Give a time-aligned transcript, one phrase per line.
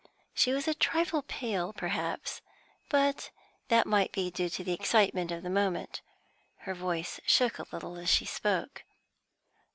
[0.33, 2.41] She was a trifle pale, perhaps,
[2.89, 3.29] but
[3.67, 6.01] that might be due to the excitement of the moment;
[6.65, 8.83] her voice shook a little as she spoke.